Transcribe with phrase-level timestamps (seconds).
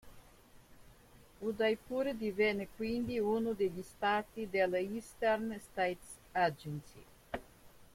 [1.43, 7.03] Udaipur divenne quindi uno degli Stati della Eastern States Agency.